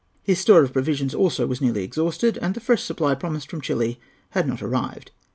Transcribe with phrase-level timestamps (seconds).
[0.23, 3.99] His store of provisions, also, was nearly exhausted, and the fresh supply promised from Chili
[4.31, 5.11] had not arrived.